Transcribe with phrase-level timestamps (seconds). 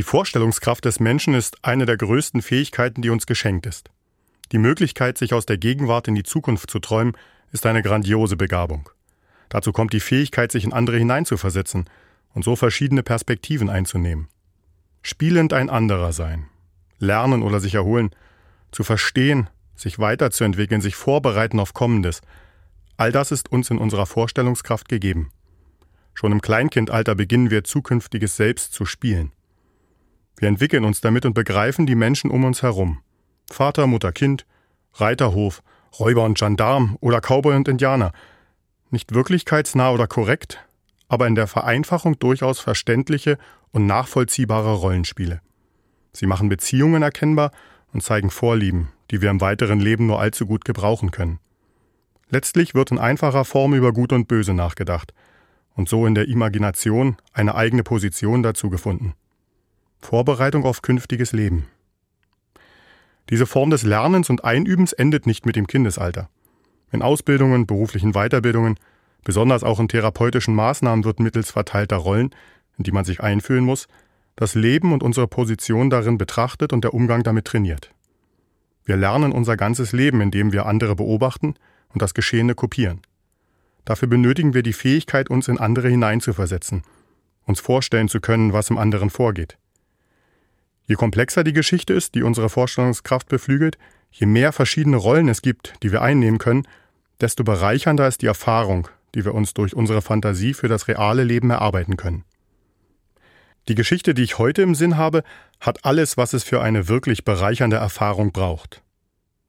[0.00, 3.90] Die Vorstellungskraft des Menschen ist eine der größten Fähigkeiten, die uns geschenkt ist.
[4.50, 7.18] Die Möglichkeit, sich aus der Gegenwart in die Zukunft zu träumen,
[7.52, 8.88] ist eine grandiose Begabung.
[9.50, 11.84] Dazu kommt die Fähigkeit, sich in andere hineinzuversetzen
[12.32, 14.28] und so verschiedene Perspektiven einzunehmen.
[15.02, 16.46] Spielend ein anderer sein,
[16.98, 18.08] lernen oder sich erholen,
[18.72, 22.22] zu verstehen, sich weiterzuentwickeln, sich vorbereiten auf Kommendes,
[22.96, 25.30] all das ist uns in unserer Vorstellungskraft gegeben.
[26.14, 29.32] Schon im Kleinkindalter beginnen wir zukünftiges Selbst zu spielen.
[30.40, 33.02] Wir entwickeln uns damit und begreifen die Menschen um uns herum.
[33.50, 34.46] Vater, Mutter, Kind,
[34.94, 35.62] Reiterhof,
[35.98, 38.12] Räuber und Gendarm oder Cowboy und Indianer.
[38.88, 40.66] Nicht wirklichkeitsnah oder korrekt,
[41.08, 43.36] aber in der Vereinfachung durchaus verständliche
[43.72, 45.42] und nachvollziehbare Rollenspiele.
[46.14, 47.52] Sie machen Beziehungen erkennbar
[47.92, 51.38] und zeigen Vorlieben, die wir im weiteren Leben nur allzu gut gebrauchen können.
[52.30, 55.12] Letztlich wird in einfacher Form über Gut und Böse nachgedacht
[55.74, 59.12] und so in der Imagination eine eigene Position dazu gefunden.
[60.00, 61.66] Vorbereitung auf künftiges Leben.
[63.28, 66.28] Diese Form des Lernens und Einübens endet nicht mit dem Kindesalter.
[66.90, 68.76] In Ausbildungen, beruflichen Weiterbildungen,
[69.22, 72.34] besonders auch in therapeutischen Maßnahmen wird mittels verteilter Rollen,
[72.76, 73.86] in die man sich einfühlen muss,
[74.34, 77.92] das Leben und unsere Position darin betrachtet und der Umgang damit trainiert.
[78.84, 81.54] Wir lernen unser ganzes Leben, indem wir andere beobachten
[81.90, 83.02] und das Geschehene kopieren.
[83.84, 86.82] Dafür benötigen wir die Fähigkeit, uns in andere hineinzuversetzen,
[87.44, 89.58] uns vorstellen zu können, was im anderen vorgeht.
[90.90, 93.78] Je komplexer die Geschichte ist, die unsere Vorstellungskraft beflügelt,
[94.10, 96.66] je mehr verschiedene Rollen es gibt, die wir einnehmen können,
[97.20, 101.50] desto bereichernder ist die Erfahrung, die wir uns durch unsere Fantasie für das reale Leben
[101.50, 102.24] erarbeiten können.
[103.68, 105.22] Die Geschichte, die ich heute im Sinn habe,
[105.60, 108.82] hat alles, was es für eine wirklich bereichernde Erfahrung braucht.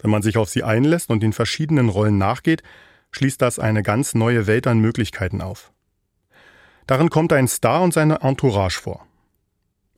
[0.00, 2.62] Wenn man sich auf sie einlässt und den verschiedenen Rollen nachgeht,
[3.10, 5.70] schließt das eine ganz neue Welt an Möglichkeiten auf.
[6.86, 9.05] Darin kommt ein Star und seine Entourage vor.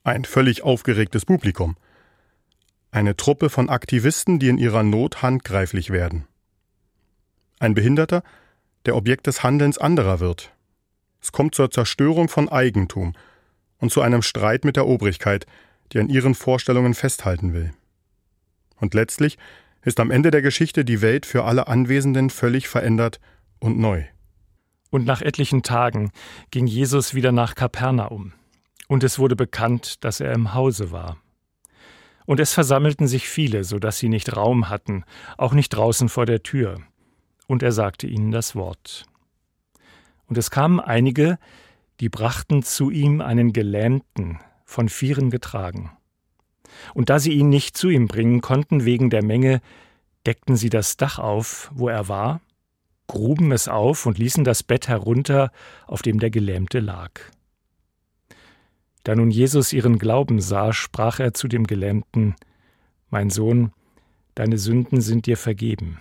[0.05, 1.77] Ein völlig aufgeregtes Publikum.
[2.91, 6.27] Eine Truppe von Aktivisten, die in ihrer Not handgreiflich werden.
[7.59, 8.23] Ein Behinderter,
[8.87, 10.53] der Objekt des Handelns anderer wird.
[11.21, 13.15] Es kommt zur Zerstörung von Eigentum
[13.78, 15.47] und zu einem Streit mit der Obrigkeit,
[15.93, 17.72] die an ihren Vorstellungen festhalten will.
[18.77, 19.37] Und letztlich
[19.83, 23.21] ist am Ende der Geschichte die Welt für alle Anwesenden völlig verändert
[23.59, 24.05] und neu.
[24.91, 26.12] Und nach etlichen Tagen
[26.51, 28.33] ging Jesus wieder nach Kapernaum
[28.88, 31.19] und es wurde bekannt, dass er im Hause war.
[32.26, 35.04] Und es versammelten sich viele, so dass sie nicht Raum hatten,
[35.37, 36.81] auch nicht draußen vor der Tür.
[37.47, 39.06] Und er sagte ihnen das Wort.
[40.27, 41.38] Und es kamen einige,
[42.00, 45.91] die brachten zu ihm einen Gelähmten, von Vieren getragen.
[46.93, 49.62] Und da sie ihn nicht zu ihm bringen konnten wegen der Menge,
[50.27, 52.43] deckten sie das Dach auf, wo er war,
[53.06, 55.50] gruben es auf und ließen das Bett herunter,
[55.87, 57.12] auf dem der Gelähmte lag.
[59.09, 62.37] Da nun Jesus ihren Glauben sah, sprach er zu dem Gelähmten,
[63.09, 63.73] Mein Sohn,
[64.35, 65.99] deine Sünden sind dir vergeben.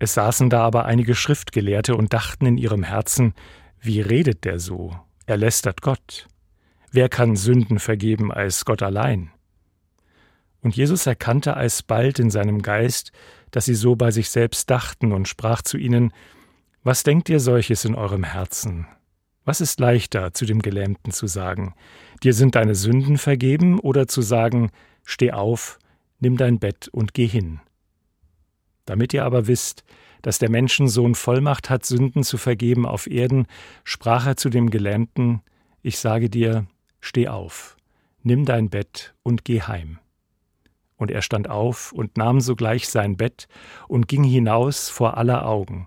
[0.00, 3.32] Es saßen da aber einige Schriftgelehrte und dachten in ihrem Herzen,
[3.80, 4.98] wie redet der so?
[5.26, 6.26] Er lästert Gott.
[6.90, 9.30] Wer kann Sünden vergeben als Gott allein?
[10.62, 13.12] Und Jesus erkannte alsbald in seinem Geist,
[13.52, 16.12] dass sie so bei sich selbst dachten und sprach zu ihnen,
[16.82, 18.88] Was denkt ihr solches in eurem Herzen?
[19.46, 21.74] Was ist leichter, zu dem Gelähmten zu sagen,
[22.24, 24.72] dir sind deine Sünden vergeben, oder zu sagen,
[25.04, 25.78] steh auf,
[26.18, 27.60] nimm dein Bett und geh hin?
[28.86, 29.84] Damit ihr aber wisst,
[30.22, 33.46] dass der Menschensohn Vollmacht hat, Sünden zu vergeben auf Erden,
[33.84, 35.42] sprach er zu dem Gelähmten,
[35.80, 36.66] ich sage dir,
[37.00, 37.76] steh auf,
[38.24, 40.00] nimm dein Bett und geh heim.
[40.96, 43.46] Und er stand auf und nahm sogleich sein Bett
[43.86, 45.86] und ging hinaus vor aller Augen,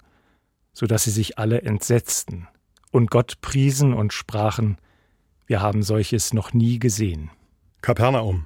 [0.72, 2.47] so dass sie sich alle entsetzten
[2.91, 4.77] und Gott priesen und sprachen,
[5.45, 7.31] wir haben solches noch nie gesehen.
[7.81, 8.45] Kapernaum,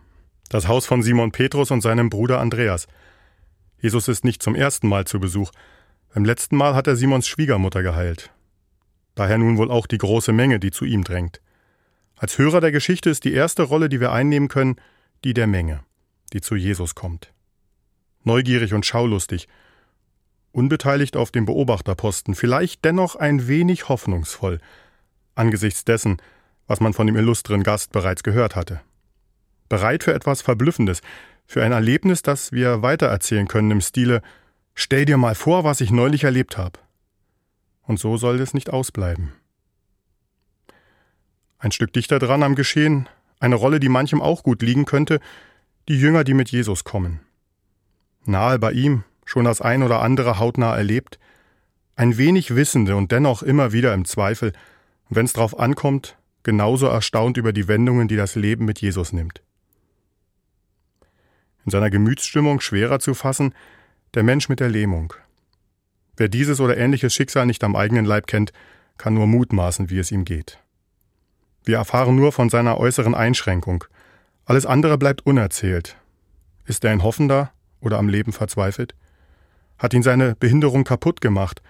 [0.50, 2.88] das Haus von Simon Petrus und seinem Bruder Andreas.
[3.80, 5.52] Jesus ist nicht zum ersten Mal zu Besuch.
[6.14, 8.32] Beim letzten Mal hat er Simons Schwiegermutter geheilt.
[9.16, 11.42] Daher nun wohl auch die große Menge, die zu ihm drängt.
[12.16, 14.78] Als Hörer der Geschichte ist die erste Rolle, die wir einnehmen können,
[15.24, 15.82] die der Menge,
[16.32, 17.34] die zu Jesus kommt.
[18.24, 19.48] Neugierig und schaulustig,
[20.54, 24.60] unbeteiligt auf dem Beobachterposten, vielleicht dennoch ein wenig hoffnungsvoll,
[25.36, 26.22] angesichts dessen,
[26.68, 28.80] was man von dem illustren Gast bereits gehört hatte.
[29.68, 31.02] Bereit für etwas Verblüffendes,
[31.46, 34.22] für ein Erlebnis, das wir weitererzählen können im Stile
[34.76, 36.80] Stell dir mal vor, was ich neulich erlebt habe.
[37.84, 39.34] Und so soll es nicht ausbleiben.
[41.60, 43.08] Ein Stück dichter dran am Geschehen,
[43.40, 45.20] eine Rolle, die manchem auch gut liegen könnte,
[45.88, 47.20] die Jünger, die mit Jesus kommen.
[48.26, 49.04] Nahe bei ihm,
[49.34, 51.18] schon das ein oder andere hautnah erlebt,
[51.96, 54.54] ein wenig Wissende und dennoch immer wieder im Zweifel,
[55.10, 59.42] wenn es drauf ankommt, genauso erstaunt über die Wendungen, die das Leben mit Jesus nimmt.
[61.66, 63.56] In seiner Gemütsstimmung schwerer zu fassen,
[64.14, 65.16] der Mensch mit der Lähmung.
[66.16, 68.54] Wer dieses oder ähnliches Schicksal nicht am eigenen Leib kennt,
[69.00, 70.60] kann nur mutmaßen, wie es ihm geht.
[71.64, 73.84] Wir erfahren nur von seiner äußeren Einschränkung.
[74.46, 75.96] Alles andere bleibt unerzählt.
[76.66, 78.94] Ist er ein Hoffender oder am Leben verzweifelt?
[79.78, 81.62] Hat ihn seine Behinderung kaputt gemacht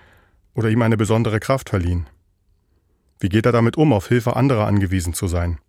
[0.54, 2.08] oder ihm eine besondere Kraft verliehen?
[3.20, 5.60] Wie geht er damit um, auf Hilfe anderer angewiesen zu sein?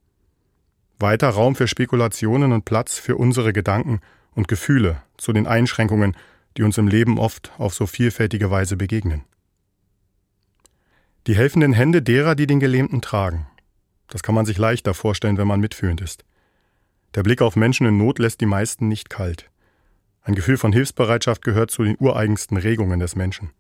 [0.99, 4.01] Weiter Raum für Spekulationen und Platz für unsere Gedanken
[4.35, 6.17] und Gefühle zu den Einschränkungen,
[6.57, 9.25] die uns im Leben oft auf so vielfältige Weise begegnen.
[11.27, 13.47] Die helfenden Hände derer, die den Gelähmten tragen.
[14.09, 16.25] Das kann man sich leichter vorstellen, wenn man mitfühlend ist.
[17.15, 19.51] Der Blick auf Menschen in Not lässt die meisten nicht kalt.
[20.27, 23.51] Ein Gefühl von Hilfsbereitschaft gehört zu den ureigensten Regungen des Menschen.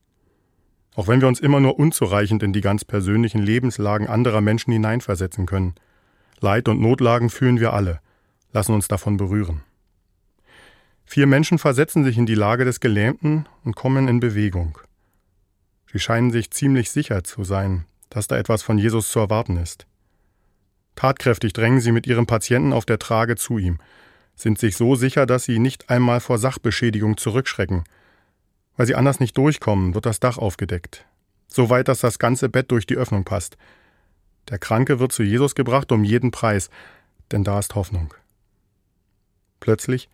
[0.94, 5.44] Auch wenn wir uns immer nur unzureichend in die ganz persönlichen Lebenslagen anderer Menschen hineinversetzen
[5.44, 5.74] können.
[6.40, 8.00] Leid und Notlagen fühlen wir alle,
[8.52, 9.62] lassen uns davon berühren.
[11.04, 14.78] Vier Menschen versetzen sich in die Lage des Gelähmten und kommen in Bewegung.
[15.92, 19.86] Sie scheinen sich ziemlich sicher zu sein, dass da etwas von Jesus zu erwarten ist.
[20.96, 23.78] Tatkräftig drängen sie mit ihrem Patienten auf der Trage zu ihm,
[24.36, 27.84] sind sich so sicher, dass sie nicht einmal vor Sachbeschädigung zurückschrecken.
[28.76, 31.06] Weil sie anders nicht durchkommen, wird das Dach aufgedeckt.
[31.46, 33.56] So weit, dass das ganze Bett durch die Öffnung passt.
[34.48, 36.68] Der Kranke wird zu Jesus gebracht um jeden Preis,
[37.32, 38.12] denn da ist Hoffnung.
[39.60, 40.08] Plötzlich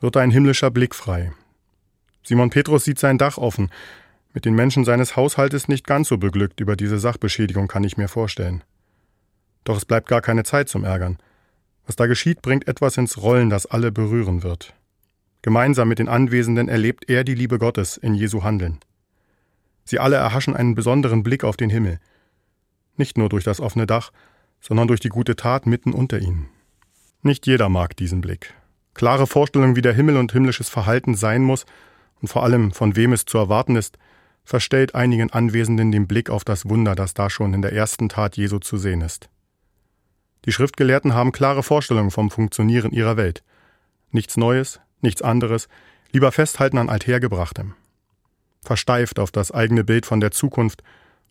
[0.00, 1.32] wird ein himmlischer Blick frei.
[2.24, 3.70] Simon Petrus sieht sein Dach offen.
[4.34, 8.08] Mit den Menschen seines Haushaltes nicht ganz so beglückt über diese Sachbeschädigung kann ich mir
[8.08, 8.64] vorstellen.
[9.64, 11.18] Doch es bleibt gar keine Zeit zum Ärgern.
[11.86, 14.74] Was da geschieht, bringt etwas ins Rollen, das alle berühren wird.
[15.42, 18.78] Gemeinsam mit den Anwesenden erlebt er die Liebe Gottes in Jesu Handeln.
[19.84, 21.98] Sie alle erhaschen einen besonderen Blick auf den Himmel.
[22.96, 24.12] Nicht nur durch das offene Dach,
[24.60, 26.48] sondern durch die gute Tat mitten unter ihnen.
[27.22, 28.54] Nicht jeder mag diesen Blick.
[28.94, 31.66] Klare Vorstellung, wie der Himmel und himmlisches Verhalten sein muss
[32.20, 33.98] und vor allem von wem es zu erwarten ist,
[34.44, 38.36] verstellt einigen Anwesenden den Blick auf das Wunder, das da schon in der ersten Tat
[38.36, 39.28] Jesu zu sehen ist.
[40.44, 43.42] Die Schriftgelehrten haben klare Vorstellungen vom Funktionieren ihrer Welt.
[44.10, 45.68] Nichts Neues, nichts anderes,
[46.12, 47.74] lieber festhalten an Althergebrachtem.
[48.62, 50.82] Versteift auf das eigene Bild von der Zukunft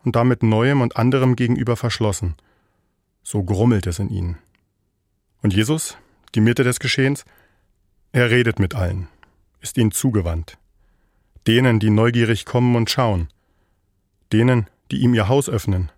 [0.04, 2.36] und damit Neuem und anderem gegenüber verschlossen.
[3.24, 4.38] So grummelt es in ihnen.
[5.42, 5.98] Und Jesus,
[6.36, 7.25] die Mitte des Geschehens,
[8.12, 9.07] er redet mit allen,
[9.62, 10.57] ist ihnen zugewandt.
[11.48, 13.30] Denen, die neugierig kommen und schauen.
[14.31, 15.92] Denen, die ihm ihr Haus öffnen,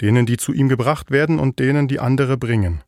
[0.00, 2.82] denen, die zu ihm gebracht werden und denen, die andere bringen.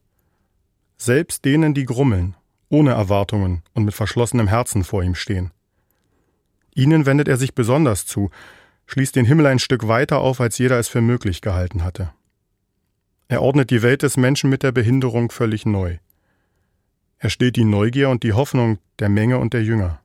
[0.96, 2.36] Selbst denen, die grummeln,
[2.68, 5.50] ohne Erwartungen und mit verschlossenem Herzen vor ihm stehen.
[6.74, 8.30] Ihnen wendet er sich besonders zu,
[8.86, 12.12] schließt den Himmel ein Stück weiter auf, als jeder es für möglich gehalten hatte.
[13.28, 15.98] Er ordnet die Welt des Menschen mit der Behinderung völlig neu.
[17.18, 20.00] Er stillt die Neugier und die Hoffnung der Menge und der Jünger.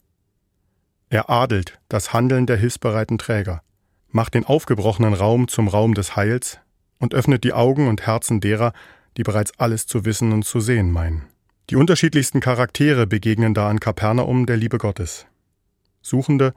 [1.09, 3.61] Er adelt das Handeln der hilfsbereiten Träger,
[4.09, 6.59] macht den aufgebrochenen Raum zum Raum des Heils,
[7.05, 8.73] und öffnet die Augen und Herzen derer,
[9.15, 11.21] die bereits alles zu wissen und zu sehen meinen.
[11.69, 15.27] Die unterschiedlichsten Charaktere begegnen da an Kapernaum der Liebe Gottes.
[16.01, 16.55] Suchende,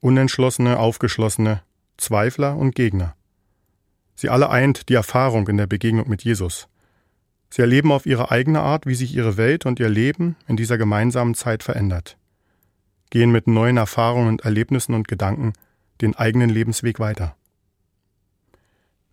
[0.00, 1.62] Unentschlossene, Aufgeschlossene,
[1.98, 3.14] Zweifler und Gegner.
[4.14, 6.66] Sie alle eint die Erfahrung in der Begegnung mit Jesus.
[7.50, 10.78] Sie erleben auf ihre eigene Art, wie sich ihre Welt und ihr Leben in dieser
[10.78, 12.16] gemeinsamen Zeit verändert.
[13.10, 15.52] Gehen mit neuen Erfahrungen und Erlebnissen und Gedanken
[16.00, 17.36] den eigenen Lebensweg weiter.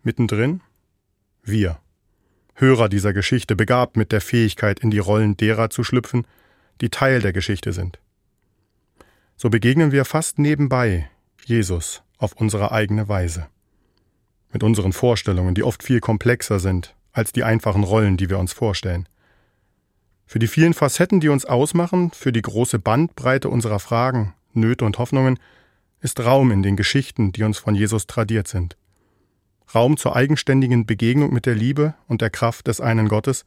[0.02, 0.62] Mittendrin
[1.50, 1.78] wir.
[2.54, 6.26] Hörer dieser Geschichte, begabt mit der Fähigkeit, in die Rollen derer zu schlüpfen,
[6.80, 7.98] die Teil der Geschichte sind.
[9.36, 11.08] So begegnen wir fast nebenbei
[11.44, 13.46] Jesus auf unsere eigene Weise.
[14.52, 18.52] Mit unseren Vorstellungen, die oft viel komplexer sind als die einfachen Rollen, die wir uns
[18.52, 19.08] vorstellen.
[20.26, 24.98] Für die vielen Facetten, die uns ausmachen, für die große Bandbreite unserer Fragen, Nöte und
[24.98, 25.38] Hoffnungen,
[26.00, 28.76] ist Raum in den Geschichten, die uns von Jesus tradiert sind.
[29.74, 33.44] Raum zur eigenständigen Begegnung mit der Liebe und der Kraft des einen Gottes,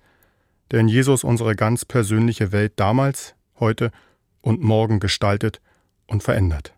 [0.69, 3.91] der in Jesus unsere ganz persönliche Welt damals, heute
[4.41, 5.61] und morgen gestaltet
[6.07, 6.73] und verändert.